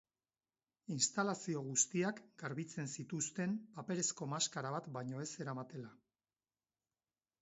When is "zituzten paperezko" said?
2.95-4.29